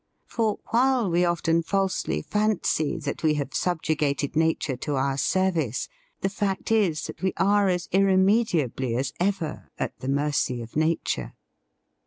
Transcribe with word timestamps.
For, 0.25 0.57
while 0.71 1.11
we 1.11 1.23
often 1.25 1.61
falsely 1.61 2.23
fancy 2.23 2.97
that 2.97 3.21
we 3.21 3.35
have 3.35 3.53
subjugated 3.53 4.35
nature 4.35 4.75
to 4.77 4.95
our 4.95 5.15
service, 5.15 5.89
the 6.21 6.27
fact 6.29 6.71
is 6.71 7.05
that 7.05 7.21
we 7.21 7.33
are 7.37 7.69
as 7.69 7.87
irremediably 7.91 8.95
as 8.95 9.13
ever 9.19 9.69
at 9.77 9.95
the 9.99 10.09
mercy 10.09 10.59
of 10.59 10.75
nature. 10.75 11.33